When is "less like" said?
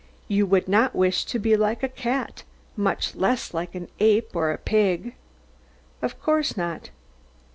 3.13-3.75